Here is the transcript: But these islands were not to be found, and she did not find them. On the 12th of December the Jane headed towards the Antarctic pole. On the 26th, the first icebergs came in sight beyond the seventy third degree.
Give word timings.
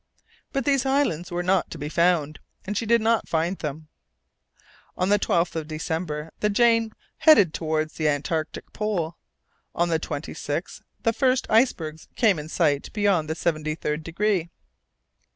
But 0.51 0.65
these 0.65 0.83
islands 0.83 1.29
were 1.29 1.43
not 1.43 1.69
to 1.69 1.77
be 1.77 1.87
found, 1.87 2.39
and 2.65 2.75
she 2.75 2.87
did 2.87 3.01
not 3.01 3.29
find 3.29 3.59
them. 3.59 3.87
On 4.97 5.09
the 5.09 5.19
12th 5.19 5.55
of 5.55 5.67
December 5.67 6.31
the 6.39 6.49
Jane 6.49 6.93
headed 7.19 7.53
towards 7.53 7.93
the 7.93 8.07
Antarctic 8.07 8.73
pole. 8.73 9.17
On 9.75 9.89
the 9.89 9.99
26th, 9.99 10.81
the 11.03 11.13
first 11.13 11.45
icebergs 11.51 12.07
came 12.15 12.39
in 12.39 12.49
sight 12.49 12.91
beyond 12.93 13.29
the 13.29 13.35
seventy 13.35 13.75
third 13.75 14.01
degree. 14.03 14.49